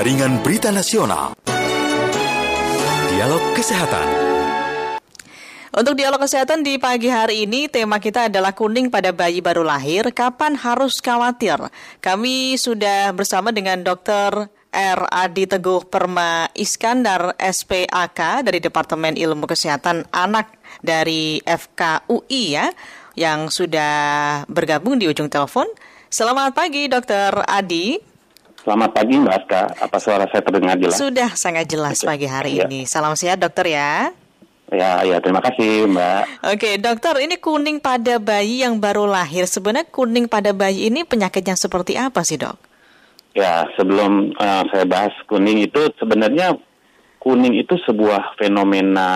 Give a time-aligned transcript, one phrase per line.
[0.00, 1.36] Jaringan Berita Nasional.
[3.12, 4.08] Dialog Kesehatan.
[5.76, 10.08] Untuk dialog kesehatan di pagi hari ini, tema kita adalah kuning pada bayi baru lahir.
[10.16, 11.60] Kapan harus khawatir?
[12.00, 14.48] Kami sudah bersama dengan Dr.
[14.72, 15.00] R.
[15.12, 20.48] Adi Teguh Perma Iskandar, SPAK dari Departemen Ilmu Kesehatan Anak
[20.80, 22.72] dari FKUI ya,
[23.20, 23.92] yang sudah
[24.48, 25.68] bergabung di ujung telepon.
[26.08, 27.44] Selamat pagi, Dr.
[27.44, 28.09] Adi.
[28.60, 31.00] Selamat pagi Mbak Aska, apa suara saya terdengar jelas?
[31.00, 32.12] Sudah sangat jelas Oke.
[32.12, 32.68] pagi hari ya.
[32.68, 32.84] ini.
[32.84, 34.12] Salam sehat dokter ya.
[34.68, 36.44] Ya, ya terima kasih Mbak.
[36.44, 39.48] Oke dokter, ini kuning pada bayi yang baru lahir.
[39.48, 42.60] Sebenarnya kuning pada bayi ini penyakitnya seperti apa sih dok?
[43.32, 46.52] Ya, sebelum uh, saya bahas kuning itu sebenarnya
[47.16, 49.08] kuning itu sebuah fenomena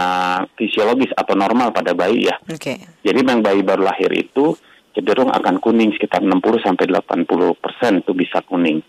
[0.56, 2.40] fisiologis atau normal pada bayi ya.
[2.48, 2.80] Oke.
[3.04, 4.56] Jadi yang bayi baru lahir itu
[4.96, 7.28] cenderung akan kuning sekitar 60 sampai 80
[7.60, 8.80] persen itu bisa kuning.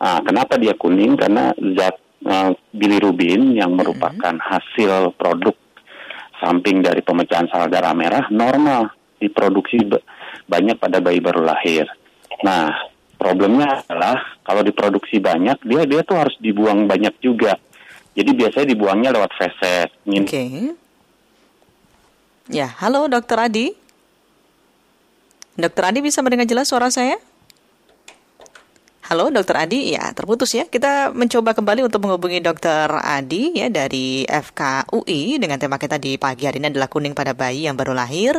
[0.00, 1.14] Nah, kenapa dia kuning?
[1.18, 4.50] Karena zat uh, bilirubin yang merupakan mm-hmm.
[4.50, 5.54] hasil produk
[6.40, 8.88] samping dari pemecahan sel darah merah normal
[9.20, 9.84] diproduksi
[10.48, 11.84] banyak pada bayi baru lahir.
[12.40, 12.72] Nah,
[13.20, 17.60] problemnya adalah kalau diproduksi banyak, dia dia tuh harus dibuang banyak juga.
[18.16, 19.88] Jadi biasanya dibuangnya lewat feses.
[20.08, 20.24] Oke.
[20.24, 20.50] Okay.
[22.50, 23.76] Ya, halo Dokter Adi.
[25.54, 27.20] Dokter Adi bisa mendengar jelas suara saya?
[29.10, 29.98] Halo, Dokter Adi.
[29.98, 30.70] Ya, terputus ya.
[30.70, 36.46] Kita mencoba kembali untuk menghubungi Dokter Adi ya dari FKUI dengan tema kita di pagi
[36.46, 38.38] hari ini adalah kuning pada bayi yang baru lahir.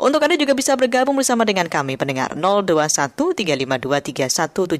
[0.00, 4.00] Untuk Anda juga bisa bergabung bersama dengan kami pendengar 021 352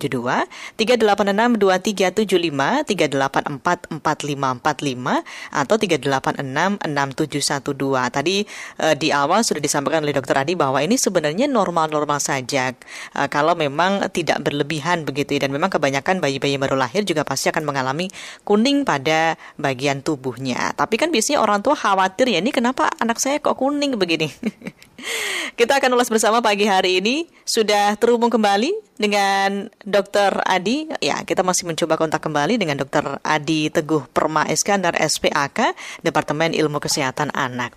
[0.01, 0.49] 3172
[0.81, 5.21] 386 2375 384 4545
[5.53, 8.17] atau 386 6712.
[8.17, 8.37] Tadi
[8.81, 12.73] uh, di awal sudah disampaikan oleh Dokter Adi bahwa ini sebenarnya normal-normal saja
[13.13, 17.29] uh, kalau memang tidak berlebihan begitu gitu ya dan memang kebanyakan bayi-bayi baru lahir juga
[17.29, 18.09] pasti akan mengalami
[18.49, 20.73] kuning pada bagian tubuhnya.
[20.73, 24.33] Tapi kan biasanya orang tua khawatir ya ini kenapa anak saya kok kuning begini.
[25.59, 30.41] Kita akan ulas bersama pagi hari ini sudah terhubung kembali dengan Dr.
[30.47, 30.89] Adi.
[31.05, 33.21] Ya, kita masih mencoba kontak kembali dengan Dr.
[33.21, 37.77] Adi Teguh Perma Iskandar SPAK Departemen Ilmu Kesehatan Anak.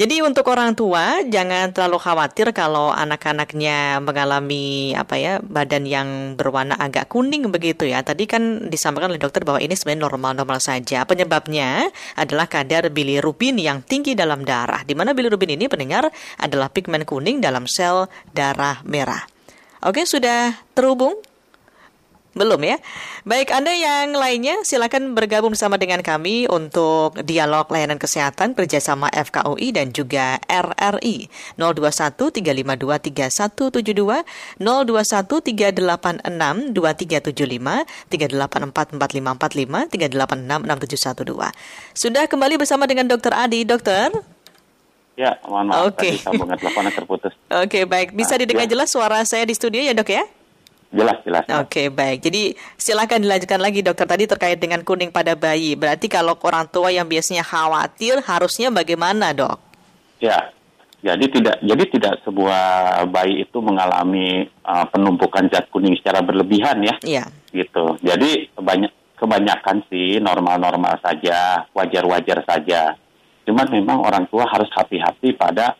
[0.00, 6.08] Jadi untuk orang tua jangan terlalu khawatir kalau anak-anaknya mengalami apa ya badan yang
[6.40, 8.00] berwarna agak kuning begitu ya.
[8.00, 11.04] Tadi kan disampaikan oleh dokter bahwa ini sebenarnya normal-normal saja.
[11.04, 14.88] Penyebabnya adalah kadar bilirubin yang tinggi dalam darah.
[14.88, 16.08] Di mana bilirubin ini pendengar
[16.40, 19.20] adalah pigmen kuning dalam sel darah merah.
[19.84, 21.20] Oke, sudah terhubung
[22.30, 22.78] belum ya?
[23.26, 29.74] Baik, Anda yang lainnya silakan bergabung bersama dengan kami untuk dialog layanan kesehatan kerjasama FKUI
[29.74, 31.26] dan juga RRI
[31.58, 34.22] 021 352 3172
[34.62, 41.98] 021 386 2375 384 4545 386 6712.
[41.98, 43.34] Sudah kembali bersama dengan Dr.
[43.34, 44.14] Adi, Dokter.
[45.18, 46.16] Ya, mohon maaf okay.
[46.16, 47.34] tadi sambungan teleponnya terputus.
[47.50, 48.14] Oke, okay, baik.
[48.14, 48.72] Bisa nah, didengar ya.
[48.72, 50.24] jelas suara saya di studio ya, Dok ya?
[50.90, 51.46] Jelas, jelas.
[51.46, 52.18] Oke, okay, baik.
[52.18, 55.78] Jadi silakan dilanjutkan lagi dokter tadi terkait dengan kuning pada bayi.
[55.78, 59.58] Berarti kalau orang tua yang biasanya khawatir harusnya bagaimana, Dok?
[60.18, 60.50] Ya.
[61.00, 62.62] Jadi tidak jadi tidak sebuah
[63.08, 66.94] bayi itu mengalami uh, penumpukan zat kuning secara berlebihan ya.
[67.00, 67.24] Iya.
[67.56, 67.96] Gitu.
[68.04, 73.00] Jadi banyak kebanyakan sih normal-normal saja, wajar-wajar saja.
[73.48, 75.72] Cuman memang orang tua harus hati-hati pada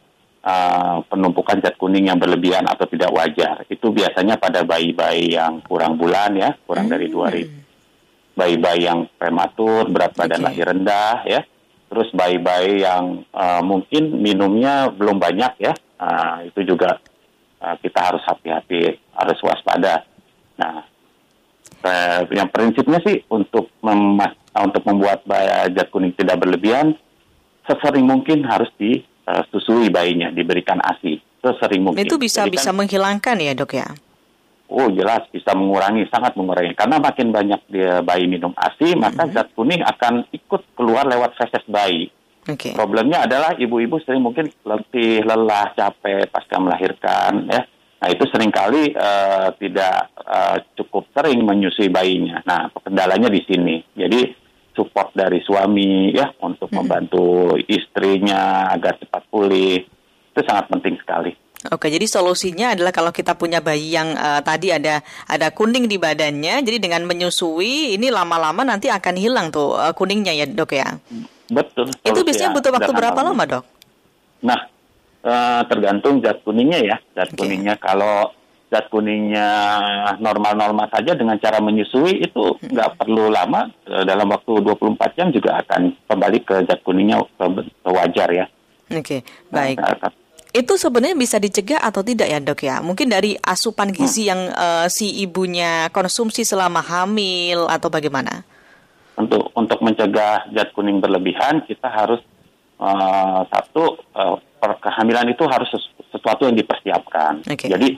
[0.45, 3.65] uh, penumpukan zat kuning yang berlebihan atau tidak wajar.
[3.69, 6.95] Itu biasanya pada bayi-bayi yang kurang bulan ya, kurang hmm.
[6.97, 7.45] dari dua hari.
[8.37, 10.47] Bayi-bayi yang prematur, berat badan okay.
[10.49, 11.41] lahir rendah ya.
[11.91, 15.75] Terus bayi-bayi yang uh, mungkin minumnya belum banyak ya.
[16.01, 16.97] Uh, itu juga
[17.61, 20.07] uh, kita harus hati-hati, harus waspada.
[20.57, 20.87] Nah,
[21.85, 25.23] uh, yang prinsipnya sih untuk memas untuk membuat
[25.71, 26.99] zat kuning tidak berlebihan,
[27.71, 32.05] sesering mungkin harus di uh, susui bayinya, diberikan ASI sesering mungkin.
[32.05, 33.89] Itu bisa Jadi bisa kan, menghilangkan ya dok ya?
[34.71, 36.79] Oh jelas bisa mengurangi, sangat mengurangi.
[36.79, 39.03] Karena makin banyak dia bayi minum ASI, mm-hmm.
[39.03, 42.07] maka zat kuning akan ikut keluar lewat feses bayi.
[42.47, 42.73] Okay.
[42.73, 47.63] Problemnya adalah ibu-ibu sering mungkin letih, lelah, capek pasca melahirkan, ya.
[48.01, 52.41] Nah itu sering kali uh, tidak uh, cukup sering menyusui bayinya.
[52.49, 53.85] Nah kendalanya di sini.
[53.93, 54.33] Jadi
[54.75, 59.83] support dari suami ya untuk membantu istrinya agar cepat pulih
[60.31, 61.33] itu sangat penting sekali.
[61.69, 66.01] Oke, jadi solusinya adalah kalau kita punya bayi yang uh, tadi ada ada kuning di
[66.01, 70.97] badannya, jadi dengan menyusui ini lama-lama nanti akan hilang tuh uh, kuningnya ya dok ya.
[71.53, 71.93] Betul.
[72.01, 73.65] Itu biasanya butuh waktu berapa lama dok?
[74.41, 74.57] Nah,
[75.21, 76.97] uh, tergantung zat kuningnya ya.
[77.13, 77.45] Zat okay.
[77.45, 78.33] kuningnya kalau
[78.71, 79.51] zat kuningnya
[80.23, 85.59] normal-normal saja dengan cara menyusui itu nggak perlu lama eh, dalam waktu 24 jam juga
[85.67, 88.47] akan kembali ke zat kuningnya ke, ke wajar ya.
[88.91, 89.79] Oke, baik.
[89.79, 90.11] Nah,
[90.51, 92.83] itu sebenarnya bisa dicegah atau tidak ya dok ya?
[92.83, 94.31] Mungkin dari asupan gizi hmm.
[94.31, 98.43] yang uh, si ibunya konsumsi selama hamil atau bagaimana?
[99.15, 102.19] Untuk untuk mencegah zat kuning berlebihan kita harus
[102.83, 104.39] uh, satu uh,
[104.83, 105.71] kehamilan itu harus
[106.11, 107.47] sesuatu yang dipersiapkan.
[107.47, 107.71] Okay.
[107.71, 107.89] Jadi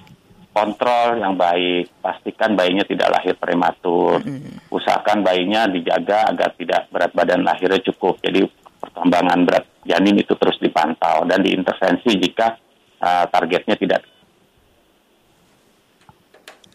[0.52, 4.68] kontrol yang baik, pastikan bayinya tidak lahir prematur, mm.
[4.68, 8.20] usahakan bayinya dijaga agar tidak berat badan lahirnya cukup.
[8.20, 8.44] Jadi
[8.78, 12.60] perkembangan berat janin itu terus dipantau dan diintervensi jika
[13.00, 14.04] uh, targetnya tidak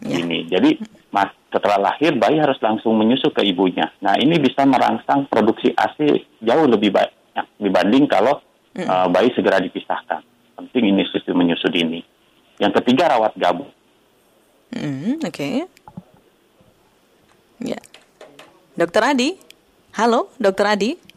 [0.02, 0.18] ya.
[0.18, 0.50] ini.
[0.50, 0.70] Jadi
[1.14, 3.88] mas, setelah lahir bayi harus langsung menyusu ke ibunya.
[4.02, 8.42] Nah ini bisa merangsang produksi ASI jauh lebih banyak dibanding kalau
[8.74, 10.20] uh, bayi segera dipisahkan.
[10.58, 12.17] Penting ini institusi menyusu dini.
[12.58, 13.70] Yang ketiga rawat gabung.
[14.74, 15.30] Mm, Oke.
[15.30, 15.54] Okay.
[17.62, 17.80] Ya.
[18.78, 19.38] Dokter Adi.
[19.94, 21.07] Halo, Dokter Adi.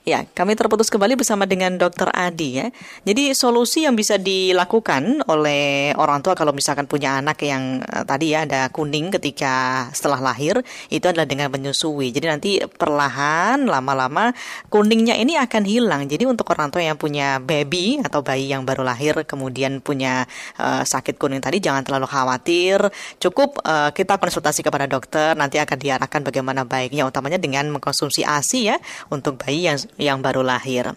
[0.00, 2.72] Ya, kami terputus kembali bersama dengan Dokter Adi ya.
[3.04, 8.32] Jadi solusi yang bisa dilakukan oleh orang tua kalau misalkan punya anak yang uh, tadi
[8.32, 12.16] ya ada kuning ketika setelah lahir itu adalah dengan menyusui.
[12.16, 14.32] Jadi nanti perlahan lama-lama
[14.72, 16.08] kuningnya ini akan hilang.
[16.08, 20.24] Jadi untuk orang tua yang punya baby atau bayi yang baru lahir kemudian punya
[20.56, 22.88] uh, sakit kuning tadi jangan terlalu khawatir.
[23.20, 28.72] Cukup uh, kita konsultasi kepada dokter nanti akan diarahkan bagaimana baiknya utamanya dengan mengkonsumsi ASI
[28.72, 28.80] ya
[29.12, 30.94] untuk bayi yang yang baru lahir.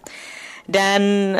[0.64, 1.34] Dan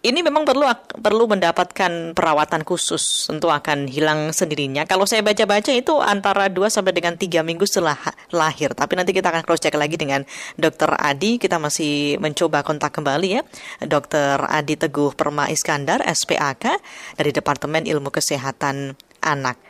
[0.00, 0.64] ini memang perlu
[0.96, 4.88] perlu mendapatkan perawatan khusus tentu akan hilang sendirinya.
[4.88, 8.00] Kalau saya baca-baca itu antara 2 sampai dengan 3 minggu setelah
[8.32, 8.72] lahir.
[8.72, 10.24] Tapi nanti kita akan cross check lagi dengan
[10.56, 10.96] Dr.
[10.96, 11.36] Adi.
[11.36, 13.44] Kita masih mencoba kontak kembali ya.
[13.84, 14.48] Dr.
[14.48, 16.80] Adi Teguh Perma Iskandar SPAK
[17.20, 19.60] dari Departemen Ilmu Kesehatan Anak.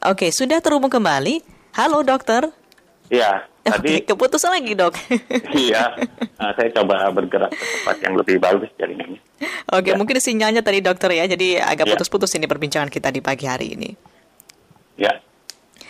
[0.00, 1.44] Oke, sudah terhubung kembali.
[1.76, 2.48] Halo dokter.
[3.12, 4.94] Iya, tadi keputusan lagi dok.
[5.54, 5.94] iya,
[6.36, 9.20] nah, saya coba bergerak ke tempat yang lebih bagus jaringannya.
[9.70, 9.96] Oke, ya.
[9.96, 11.90] mungkin sinyalnya tadi dokter ya, jadi agak ya.
[11.94, 13.90] putus-putus ini perbincangan kita di pagi hari ini.
[15.00, 15.22] Ya,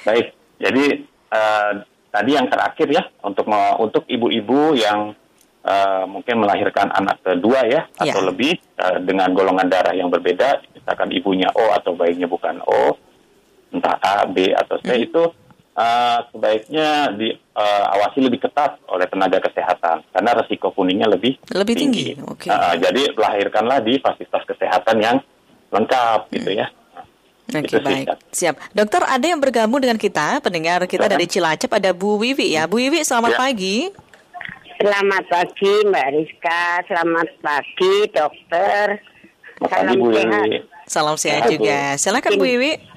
[0.07, 0.37] baik.
[0.61, 1.73] Jadi uh,
[2.13, 3.49] tadi yang terakhir ya untuk
[3.81, 5.17] untuk ibu-ibu yang
[5.65, 8.13] uh, mungkin melahirkan anak kedua ya, ya.
[8.13, 12.97] atau lebih uh, dengan golongan darah yang berbeda, misalkan ibunya O atau bayinya bukan O,
[13.73, 15.07] entah A, B atau C hmm.
[15.11, 15.23] itu
[15.81, 22.15] uh, sebaiknya diawasi uh, lebih ketat oleh tenaga kesehatan karena resiko kuningnya lebih lebih tinggi.
[22.15, 22.29] tinggi.
[22.37, 22.53] Okay.
[22.53, 25.17] Uh, jadi lahirkanlah di fasilitas kesehatan yang
[25.73, 26.35] lengkap hmm.
[26.37, 26.69] gitu ya.
[27.51, 28.63] Oke okay, baik, siap.
[28.71, 32.71] Dokter ada yang bergabung dengan kita, pendengar kita dari Cilacap ada Bu Wiwi ya.
[32.71, 33.39] Bu Wiwi selamat ya.
[33.43, 33.77] pagi.
[34.79, 38.85] Selamat pagi Mbak Rizka, selamat pagi dokter.
[39.59, 40.47] Selamat Salam pagi, Bu sehat.
[40.87, 41.79] Salam sehat juga.
[41.99, 42.90] Silakan Bu Wiwi.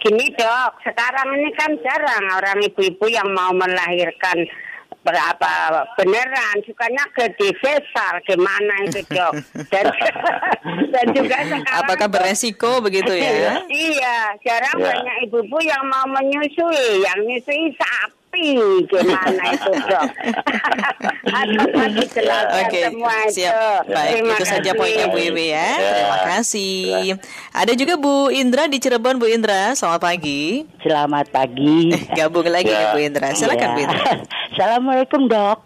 [0.00, 4.48] Gini dok, sekarang ini kan jarang orang ibu-ibu yang mau melahirkan
[5.04, 6.56] berapa beneran.
[6.64, 9.32] Sukanya gede besar gimana itu dok?
[9.72, 9.86] Dan
[10.92, 13.60] dan juga sekarang apakah beresiko begitu ya?
[13.68, 14.88] Iya jarang ya.
[14.88, 17.04] banyak ibu-ibu yang mau menyusui.
[17.04, 18.54] Yang menyusui sapi tapi
[18.86, 20.06] gimana itu dok?
[22.62, 22.80] Oke,
[23.34, 23.82] siap.
[23.90, 24.54] Baik, Terima itu kasih.
[24.54, 25.58] saja poinnya Bu Iwi ya.
[25.58, 25.90] ya.
[25.98, 26.78] Terima kasih.
[27.10, 27.14] Ya.
[27.50, 29.74] Ada juga Bu Indra di Cirebon, Bu Indra.
[29.74, 30.62] Selamat pagi.
[30.78, 31.90] Selamat pagi.
[32.18, 33.34] Gabung lagi ya, ya Bu Indra.
[33.34, 33.74] Silakan ya.
[33.74, 34.02] Bu Indra.
[34.54, 35.58] Assalamualaikum dok.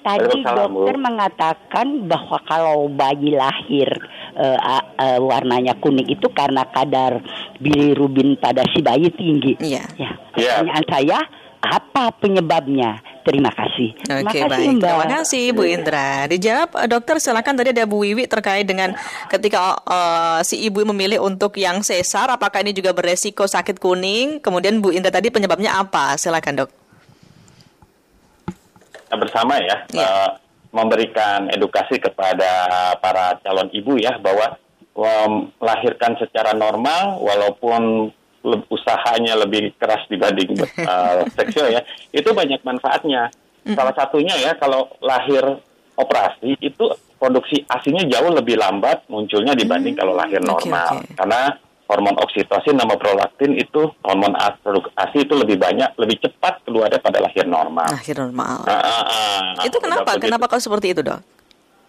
[0.00, 3.88] Tadi dokter mengatakan bahwa kalau bayi lahir
[4.36, 7.20] uh, uh, warnanya kuning itu karena kadar
[7.60, 9.56] bilirubin pada si bayi tinggi.
[9.60, 9.84] Iya.
[9.96, 10.10] Ya.
[10.32, 11.18] Pertanyaan saya,
[11.60, 13.04] apa penyebabnya?
[13.20, 13.92] Terima kasih.
[14.24, 14.80] Oke, okay, baik.
[14.80, 14.88] Mbak.
[14.88, 16.24] Terima kasih Bu Indra.
[16.24, 18.96] Dijawab eh, dokter silakan tadi ada Bu Wiwi terkait dengan
[19.28, 24.40] ketika uh, si ibu memilih untuk yang sesar apakah ini juga beresiko sakit kuning?
[24.40, 26.16] Kemudian Bu Indra tadi penyebabnya apa?
[26.16, 26.70] Silakan, Dok.
[29.04, 30.00] Kita bersama ya, ya.
[30.00, 30.30] Uh,
[30.70, 34.54] memberikan edukasi kepada para calon ibu ya bahwa
[35.58, 38.12] melahirkan secara normal walaupun
[38.72, 41.80] usahanya lebih keras dibanding uh, seksual ya,
[42.12, 43.28] itu banyak manfaatnya.
[43.60, 45.60] Salah satunya ya kalau lahir
[46.00, 46.84] operasi itu
[47.20, 50.00] produksi asinya jauh lebih lambat munculnya dibanding mm.
[50.00, 50.96] kalau lahir normal.
[50.96, 51.14] Okay, okay.
[51.20, 51.40] Karena
[51.90, 57.44] hormon oksitosin nama prolaktin itu hormon asi itu lebih banyak, lebih cepat keluarnya pada lahir
[57.44, 57.90] normal.
[57.90, 58.62] Lahir normal.
[58.64, 60.16] Nah, uh, uh, itu kenapa?
[60.16, 61.39] Kenapa kalau seperti itu, Dok?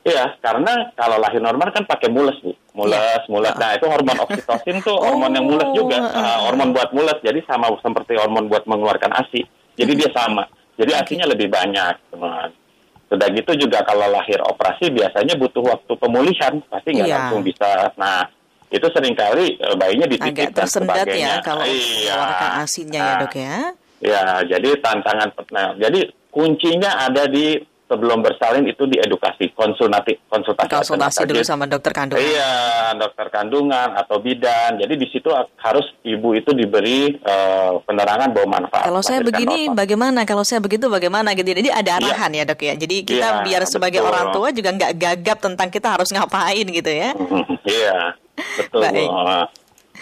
[0.02, 2.58] Iya, karena kalau lahir normal kan pakai mules, Bu.
[2.74, 3.22] Mules, ya.
[3.30, 3.54] mules.
[3.54, 5.36] Nah, itu hormon oksitosin tuh hormon oh.
[5.38, 5.98] yang mules juga.
[6.10, 7.22] Uh, hormon buat mules.
[7.22, 9.46] Jadi sama seperti hormon buat mengeluarkan ASI.
[9.78, 10.50] Jadi dia sama.
[10.74, 11.02] Jadi okay.
[11.06, 12.50] asinya lebih banyak, teman.
[13.14, 17.18] Sudah gitu juga kalau lahir operasi biasanya butuh waktu pemulihan, pasti nggak yeah.
[17.22, 17.94] langsung bisa.
[17.94, 18.26] Nah,
[18.72, 22.16] itu sering kali uh, bayinya dititipkan Agak tersendat ya kalau iya.
[22.18, 23.56] mengeluarkan asinya ya dok ya.
[24.02, 30.72] Ya, jadi tantangan, nah, jadi kuncinya ada di sebelum bersalin itu di edukasi konsultasi konsultasi
[30.72, 32.24] konsultasi dulu sama dokter kandungan.
[32.24, 32.56] Iya,
[32.96, 34.80] dokter kandungan atau bidan.
[34.80, 38.88] Jadi di situ harus ibu itu diberi uh, penerangan bahwa manfaat.
[38.88, 40.24] Kalau saya begini bagaimana?
[40.24, 41.52] Kalau saya begitu bagaimana gitu.
[41.52, 42.16] Jadi ada iya.
[42.16, 42.74] arahan ya, ya Dok ya.
[42.80, 44.12] Jadi kita ya, biar sebagai betul.
[44.16, 47.12] orang tua juga nggak gagap tentang kita harus ngapain gitu ya.
[47.62, 48.18] Iya,
[48.58, 48.82] betul.
[48.82, 49.10] Baik.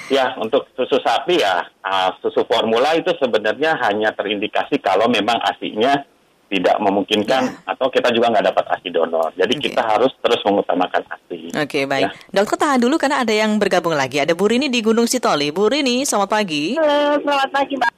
[0.10, 6.02] Ya, untuk susu sapi ya, uh, susu formula itu sebenarnya hanya terindikasi kalau memang asinya
[6.50, 7.70] tidak memungkinkan ya.
[7.70, 9.30] atau kita juga nggak dapat ASI donor.
[9.38, 9.64] Jadi okay.
[9.70, 11.54] kita harus terus mengutamakan ASI.
[11.54, 12.10] Oke, okay, baik.
[12.10, 12.42] Ya.
[12.42, 14.18] Dokter tahan dulu karena ada yang bergabung lagi.
[14.18, 15.54] Ada Bu Rini di Gunung Sitoli.
[15.54, 16.76] Bu Rini, selamat pagi.
[16.76, 17.94] Halo, selamat pagi Mbak.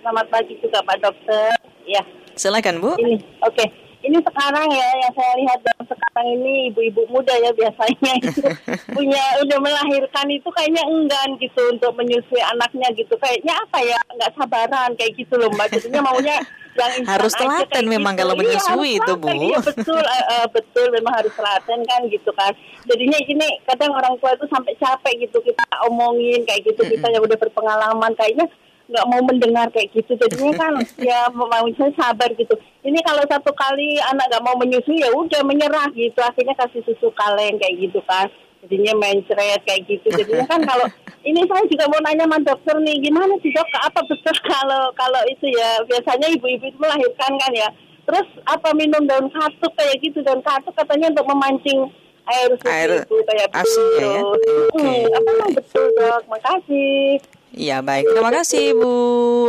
[0.00, 1.52] Selamat pagi juga Pak Dokter.
[1.84, 2.02] Ya.
[2.34, 2.96] Silakan Bu.
[2.96, 3.54] Ini, oke.
[3.54, 8.12] Okay ini sekarang ya yang saya lihat dalam sekarang ini ibu-ibu muda ya biasanya.
[8.24, 8.40] Itu
[8.96, 13.12] punya udah melahirkan itu kayaknya enggan gitu untuk menyusui anaknya gitu.
[13.20, 15.68] Kayaknya apa ya nggak sabaran kayak gitu loh mbak.
[15.76, 16.40] Jadinya maunya
[16.78, 18.20] yang harus telaten memang gitu.
[18.24, 19.28] kalau iya, menyusui iya, itu bu.
[19.28, 20.86] iya betul uh, uh, betul.
[20.96, 22.52] Memang harus telaten kan gitu kan.
[22.88, 27.20] Jadinya ini kadang orang tua itu sampai capek gitu kita omongin kayak gitu kita yang
[27.20, 28.16] udah berpengalaman.
[28.16, 28.48] Kayaknya
[28.90, 31.46] nggak mau mendengar kayak gitu jadinya kan ya mau
[31.78, 36.18] saya sabar gitu ini kalau satu kali anak nggak mau menyusui ya udah menyerah gitu
[36.20, 38.26] akhirnya kasih susu kaleng kayak gitu kan
[38.60, 40.84] jadinya mencret kayak gitu jadinya kan kalau
[41.28, 45.22] ini saya juga mau nanya sama dokter nih gimana sih dok apa betul kalau kalau
[45.30, 47.68] itu ya biasanya ibu-ibu itu melahirkan kan ya
[48.04, 51.88] terus apa minum daun katuk kayak gitu daun katuk katanya untuk memancing
[52.28, 53.80] air susu air itu kayak begitu.
[53.98, 54.20] Ya?
[54.22, 55.02] Okay.
[55.02, 56.22] Hmm, apa betul dok?
[56.30, 57.18] Makasih.
[57.50, 58.94] Ya baik, terima kasih Bu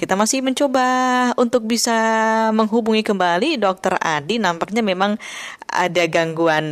[0.00, 0.86] Kita masih mencoba
[1.36, 1.96] untuk bisa
[2.56, 4.40] menghubungi kembali Dokter Adi.
[4.40, 5.20] Nampaknya memang
[5.70, 6.66] ada gangguan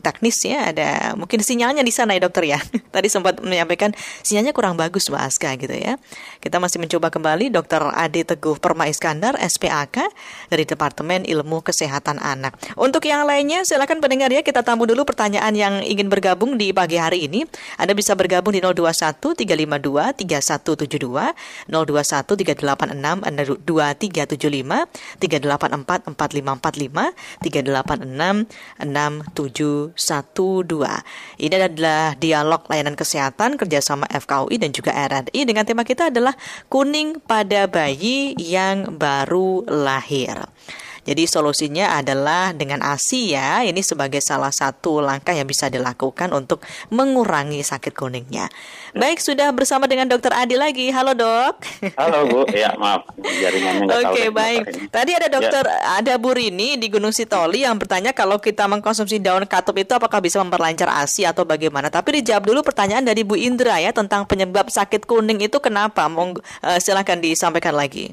[0.00, 2.58] teknis ya, ada mungkin sinyalnya di sana ya dokter ya.
[2.94, 3.92] Tadi sempat menyampaikan
[4.24, 6.00] sinyalnya kurang bagus Mbak Aska gitu ya.
[6.40, 10.12] Kita masih mencoba kembali Dokter Ade Teguh Perma Iskandar, SPAK
[10.52, 12.60] dari Departemen Ilmu Kesehatan Anak.
[12.76, 17.00] Untuk yang lainnya, silakan pendengar ya, kita tamu dulu pertanyaan yang ingin bergabung di pagi
[17.00, 17.48] hari ini.
[17.80, 21.32] Anda bisa bergabung di 021 352 3172,
[21.64, 24.84] 021 386 2375,
[25.16, 28.52] 384 4545, 386
[28.84, 31.40] 6712.
[31.40, 36.36] Ini adalah dialog layanan kesehatan kerjasama FKUI dan juga RRI dengan tema kita adalah
[36.68, 38.57] kuning pada bayi yang
[38.98, 40.48] baru lahir.
[41.08, 43.64] Jadi solusinya adalah dengan ASI ya.
[43.64, 46.60] Ini sebagai salah satu langkah yang bisa dilakukan untuk
[46.92, 48.52] mengurangi sakit kuningnya.
[48.92, 50.92] Baik, sudah bersama dengan Dokter Adi lagi.
[50.92, 51.64] Halo dok.
[51.96, 54.92] Halo Bu, ya maaf jaringannya Oke okay, baik.
[54.92, 55.96] Tadi ada dokter, ya.
[55.96, 60.20] ada Bu Rini di Gunung Sitoli yang bertanya kalau kita mengkonsumsi daun katup itu apakah
[60.20, 61.88] bisa memperlancar ASI atau bagaimana?
[61.88, 66.04] Tapi dijawab dulu pertanyaan dari Bu Indra ya tentang penyebab sakit kuning itu kenapa?
[66.12, 66.36] Mong,
[66.68, 68.12] uh, silahkan disampaikan lagi.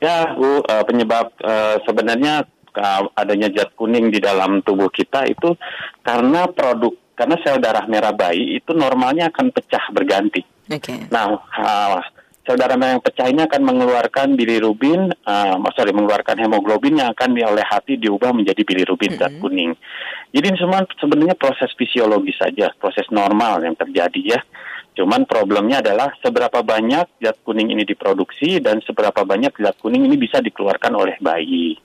[0.00, 5.52] Ya, Bu, uh, penyebab uh, sebenarnya uh, adanya zat kuning di dalam tubuh kita itu
[6.00, 10.40] karena produk karena sel darah merah bayi itu normalnya akan pecah berganti.
[10.72, 11.04] Okay.
[11.12, 12.00] Nah, uh,
[12.48, 17.36] sel darah merah yang pecah ini akan mengeluarkan bilirubin, uh, sorry, mengeluarkan hemoglobin yang akan
[17.36, 19.28] oleh hati diubah menjadi bilirubin mm -hmm.
[19.28, 19.76] zat kuning.
[20.32, 24.40] Jadi ini semua sebenarnya proses fisiologis saja, proses normal yang terjadi ya.
[24.94, 30.18] Cuman problemnya adalah seberapa banyak zat kuning ini diproduksi dan seberapa banyak zat kuning ini
[30.18, 31.78] bisa dikeluarkan oleh bayi.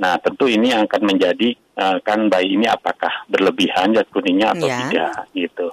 [0.00, 4.80] Nah, tentu ini akan menjadi uh, kan bayi ini apakah berlebihan zat kuningnya atau yeah.
[4.88, 5.66] tidak gitu.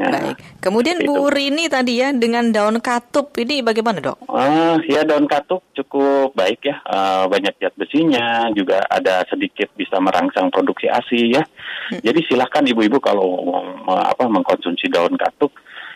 [0.00, 0.08] Ya.
[0.08, 0.36] Baik.
[0.58, 1.06] Kemudian itu.
[1.06, 4.24] Bu Rini tadi ya dengan daun katup ini bagaimana dok?
[4.26, 10.00] Uh, ya daun katup cukup baik ya, uh, banyak zat besinya, juga ada sedikit bisa
[10.00, 11.42] merangsang produksi ASI ya.
[11.92, 12.00] Hmm.
[12.02, 13.28] Jadi silahkan ibu-ibu kalau
[13.86, 15.52] uh, apa mengkonsumsi daun katup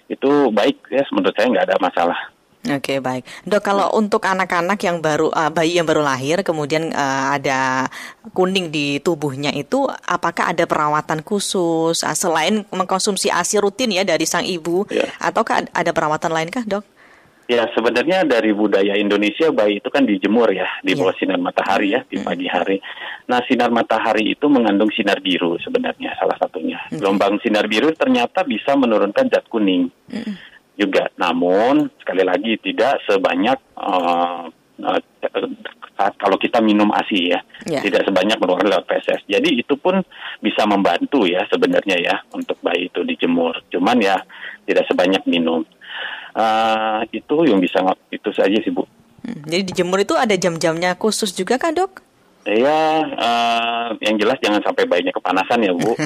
[0.07, 2.19] itu baik ya, menurut saya nggak ada masalah.
[2.67, 6.91] Oke okay, baik dok kalau untuk anak-anak yang baru uh, bayi yang baru lahir kemudian
[6.91, 7.87] uh, ada
[8.35, 14.27] kuning di tubuhnya itu apakah ada perawatan khusus uh, selain mengkonsumsi asi rutin ya dari
[14.27, 15.07] sang ibu yeah.
[15.23, 16.83] ataukah ada perawatan lain kah dok?
[17.47, 20.99] Ya sebenarnya dari budaya Indonesia bayi itu kan dijemur ya di ya.
[20.99, 22.27] bawah sinar matahari ya di hmm.
[22.27, 22.77] pagi hari.
[23.31, 26.83] Nah sinar matahari itu mengandung sinar biru sebenarnya salah satunya.
[26.91, 26.99] Okay.
[26.99, 29.87] Gelombang sinar biru ternyata bisa menurunkan zat kuning.
[30.11, 31.09] Hmm juga.
[31.17, 34.45] Namun sekali lagi tidak sebanyak uh,
[34.85, 35.01] uh,
[35.97, 37.81] saat kalau kita minum ASI ya, yeah.
[37.81, 39.25] tidak sebanyak mengeluarkan lewat PSS.
[39.27, 40.05] Jadi itu pun
[40.45, 43.57] bisa membantu ya sebenarnya ya untuk bayi itu dijemur.
[43.73, 44.21] Cuman ya
[44.69, 45.65] tidak sebanyak minum.
[46.37, 47.81] Uh, itu yang bisa
[48.13, 48.85] itu saja sih bu.
[49.25, 52.05] Hmm, jadi dijemur itu ada jam-jamnya khusus juga kan dok?
[52.47, 55.99] Ya, uh, yang jelas jangan sampai bayinya kepanasan ya, Bu.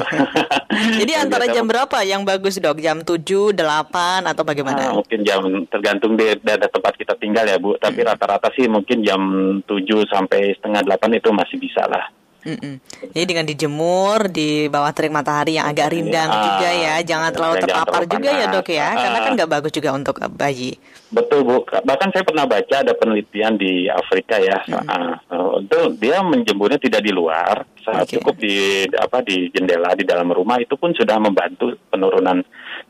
[1.04, 2.80] Jadi antara jam berapa yang bagus, Dok?
[2.80, 4.88] Jam 7, 8 atau bagaimana?
[4.88, 7.76] Uh, mungkin jam tergantung di daerah tempat kita tinggal ya, Bu.
[7.76, 8.08] Tapi hmm.
[8.08, 8.56] rata-rata hmm.
[8.56, 9.20] sih mungkin jam
[9.68, 12.08] 7 sampai setengah 8 itu masih bisa lah.
[12.40, 12.74] Mm-mm.
[13.12, 17.54] Jadi dengan dijemur di bawah terik matahari yang agak rindang ya, juga ya, jangan terlalu
[17.60, 20.80] terpapar juga ya dok ya, uh, karena kan nggak bagus juga untuk bayi.
[21.12, 24.88] Betul bu, bahkan saya pernah baca ada penelitian di Afrika ya, mm.
[25.28, 28.16] uh, itu dia menjemurnya tidak di luar, okay.
[28.16, 32.40] cukup di apa di jendela di dalam rumah itu pun sudah membantu penurunan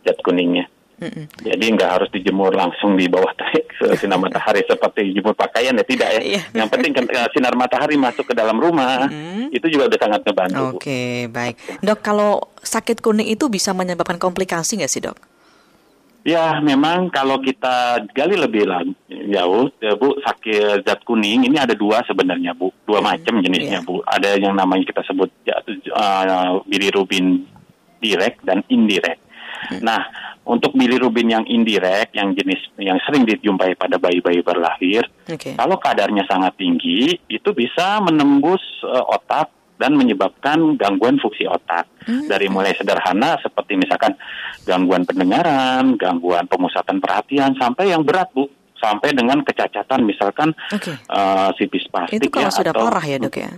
[0.06, 0.70] zat kuningnya.
[1.00, 1.24] Mm-mm.
[1.40, 6.08] Jadi nggak harus dijemur langsung di bawah terik sinar matahari seperti jemur pakaian ya tidak
[6.20, 6.20] ya.
[6.20, 6.44] Yeah.
[6.52, 9.48] Yang penting kan eh, sinar matahari masuk ke dalam rumah mm.
[9.48, 10.76] itu juga udah sangat membantu.
[10.76, 15.16] Oke okay, baik dok kalau sakit kuning itu bisa menyebabkan komplikasi nggak sih dok?
[16.20, 18.68] Ya, memang kalau kita gali lebih
[19.32, 22.68] jauh, ya, Bu, sakit zat kuning ini ada dua sebenarnya, Bu.
[22.84, 23.88] Dua macam jenisnya, yeah.
[23.88, 24.04] Bu.
[24.04, 27.48] Ada yang namanya kita sebut uh, bilirubin
[28.04, 29.16] direct dan indirect.
[29.72, 29.80] Hmm.
[29.80, 30.00] Nah,
[30.50, 35.54] untuk bilirubin yang indirect, yang jenis yang sering dijumpai pada bayi-bayi berlahir, okay.
[35.54, 39.46] kalau kadarnya sangat tinggi, itu bisa menembus uh, otak
[39.78, 41.86] dan menyebabkan gangguan fungsi otak.
[42.04, 42.26] Hmm.
[42.26, 44.18] Dari mulai sederhana seperti misalkan
[44.66, 50.96] gangguan pendengaran, gangguan pemusatan perhatian, sampai yang berat, Bu sampai dengan kecacatan misalkan okay.
[51.12, 53.52] uh, eh, sipis plastik itu kalau ya, sudah atau, parah ya dok ya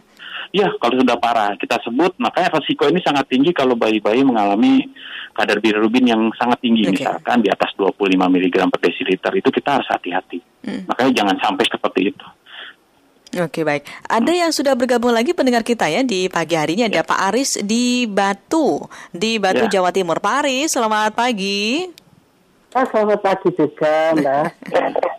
[0.52, 4.84] Ya, kalau sudah parah kita sebut, makanya resiko ini sangat tinggi kalau bayi-bayi mengalami
[5.32, 7.00] kadar bilirubin yang sangat tinggi, okay.
[7.00, 10.44] misalkan di atas 25 mg per desiliter itu kita harus hati-hati.
[10.68, 10.84] Hmm.
[10.92, 12.26] Makanya jangan sampai seperti itu.
[13.40, 14.40] Oke baik, ada hmm.
[14.44, 17.08] yang sudah bergabung lagi pendengar kita ya di pagi hari ini ada ya.
[17.08, 19.80] Pak Aris di Batu di Batu ya.
[19.80, 20.20] Jawa Timur.
[20.20, 21.88] Pak Aris, selamat pagi.
[22.76, 24.46] Oh, selamat pagi juga, Mbak.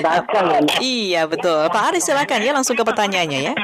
[0.00, 1.68] Mbak Iya, betul.
[1.68, 3.54] Pak Aris silakan ya langsung ke pertanyaannya ya.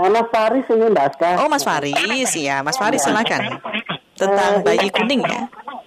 [0.00, 2.64] Eh, Mas Faris ini Mbak Oh, Mas Faris ya.
[2.64, 3.60] Mas Faris silakan.
[4.16, 5.42] Tentang eh, bayi kuning ya.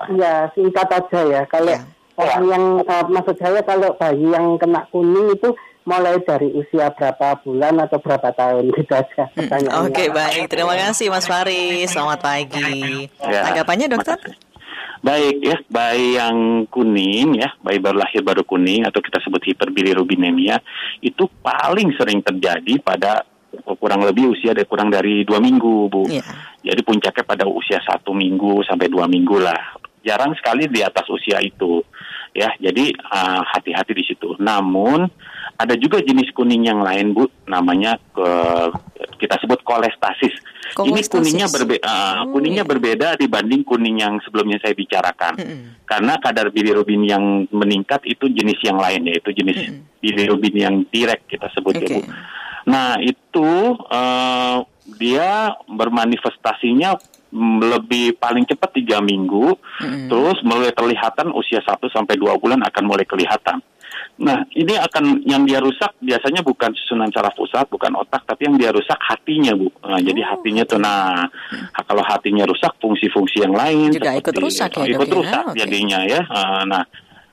[0.09, 1.41] Iya, singkat aja ya.
[1.47, 1.81] Kalau ya.
[2.19, 7.43] orang yang uh, maksud saya kalau bayi yang kena kuning itu mulai dari usia berapa
[7.43, 11.91] bulan atau berapa tahun gitu aja hmm, Oke okay, baik, terima kasih Mas Faris.
[11.91, 13.11] Selamat pagi.
[13.19, 13.51] Ya.
[13.51, 14.15] Tanggapannya dokter?
[15.03, 20.63] Baik ya, bayi yang kuning ya, bayi baru lahir baru kuning atau kita sebut hiperbilirubinemia
[21.03, 23.27] itu paling sering terjadi pada
[23.83, 26.07] kurang lebih usia dari kurang dari dua minggu bu.
[26.07, 26.23] Yeah.
[26.63, 29.75] Jadi puncaknya pada usia satu minggu sampai dua minggu lah.
[30.07, 31.83] Jarang sekali di atas usia itu
[32.31, 32.55] ya.
[32.55, 34.39] Jadi uh, hati-hati di situ.
[34.39, 35.03] Namun
[35.53, 38.29] ada juga jenis kuning yang lain bu, namanya ke
[39.21, 40.33] kita sebut kolestasis.
[40.73, 45.33] Ini kuningnya berbeda, uh, kuningnya berbeda dibanding kuning yang sebelumnya saya bicarakan.
[45.37, 45.67] Mm -hmm.
[45.85, 49.81] Karena kadar bilirubin yang meningkat itu jenis yang lain yaitu jenis mm -hmm.
[50.01, 51.85] bilirubin yang direct kita sebut okay.
[51.85, 52.01] ya Bu.
[52.63, 53.49] Nah itu
[53.91, 54.65] uh,
[54.97, 56.97] dia bermanifestasinya
[57.73, 60.07] lebih paling cepat tiga minggu, mm -hmm.
[60.09, 63.61] terus mulai terlihatan usia 1 sampai dua bulan akan mulai kelihatan.
[64.21, 68.61] Nah, ini akan yang dia rusak biasanya bukan susunan saraf pusat, bukan otak, tapi yang
[68.61, 69.73] dia rusak hatinya, Bu.
[69.81, 69.99] Nah, oh.
[69.99, 71.25] Jadi hatinya tuh, nah,
[71.73, 75.15] kalau hatinya rusak, fungsi-fungsi yang lain juga seperti, ikut rusak ya, ikut ya?
[75.17, 75.57] rusak okay.
[75.65, 76.21] jadinya ya.
[76.29, 76.83] Uh, nah,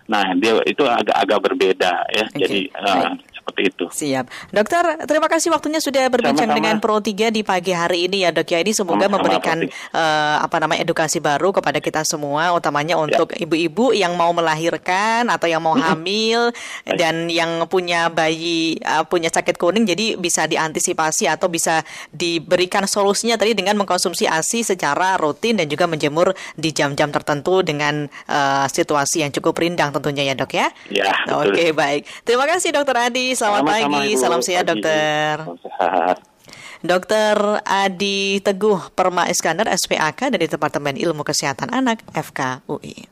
[0.09, 2.25] nah dia itu agak-agak berbeda ya.
[2.33, 2.41] Okay.
[2.49, 3.13] Jadi uh,
[3.51, 3.85] seperti itu.
[3.91, 4.55] Siap.
[4.55, 6.59] Dokter, terima kasih waktunya sudah berbincang Sama-sama.
[6.63, 8.63] dengan Pro 3 di pagi hari ini ya dok ya.
[8.63, 9.59] Ini semoga Sama-sama memberikan
[9.93, 13.03] uh, apa namanya edukasi baru kepada kita semua, utamanya ya.
[13.03, 16.55] untuk ibu-ibu yang mau melahirkan atau yang mau hamil
[16.87, 21.83] dan yang punya bayi uh, punya sakit kuning, jadi bisa diantisipasi atau bisa
[22.15, 28.07] diberikan solusinya tadi dengan mengkonsumsi ASI secara rutin dan juga menjemur di jam-jam tertentu dengan
[28.31, 30.69] uh, situasi yang cukup rindang tentunya ya dok ya.
[30.93, 31.13] Ya.
[31.35, 32.03] Oke okay, baik.
[32.23, 33.35] Terima kasih dokter Adi.
[33.41, 34.13] Selamat Sama -sama, pagi.
[34.13, 34.21] Ibu.
[34.21, 35.35] Salam sehat dokter.
[35.65, 36.17] Sehat.
[36.85, 43.09] Dokter Adi Teguh Perma Iskandar SPAK dari Departemen Ilmu Kesehatan Anak FKUI.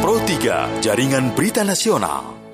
[0.00, 2.45] Pro 3 Jaringan Berita Nasional